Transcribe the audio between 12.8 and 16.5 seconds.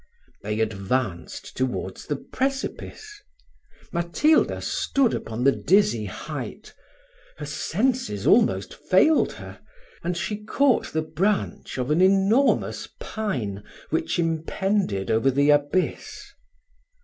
pine which impended over the abyss.